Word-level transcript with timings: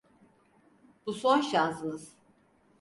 Bu 1.05 1.13
son 1.13 1.41
şansınız. 1.41 2.13